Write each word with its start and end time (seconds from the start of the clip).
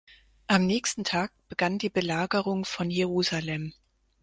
Am 0.47 0.65
nächsten 0.65 1.03
Tag 1.03 1.31
begann 1.47 1.77
die 1.77 1.91
Belagerung 1.91 2.65
von 2.65 2.89
Jerusalem. 2.89 3.71